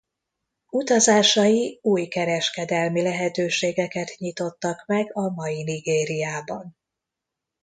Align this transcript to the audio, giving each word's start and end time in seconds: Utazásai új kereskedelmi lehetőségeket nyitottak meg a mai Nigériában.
Utazásai 0.69 1.79
új 1.81 2.07
kereskedelmi 2.07 3.01
lehetőségeket 3.01 4.15
nyitottak 4.17 4.85
meg 4.87 5.09
a 5.15 5.29
mai 5.29 5.63
Nigériában. 5.63 6.75